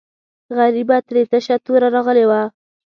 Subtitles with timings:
[0.57, 2.41] غریبه ترې تشه توره راغلې وه.